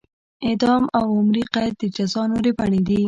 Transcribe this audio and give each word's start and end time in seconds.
اعدام 0.47 0.83
او 0.97 1.05
عمري 1.19 1.43
قید 1.53 1.73
د 1.79 1.83
جزا 1.95 2.21
نورې 2.31 2.51
بڼې 2.59 2.81
دي. 2.87 2.97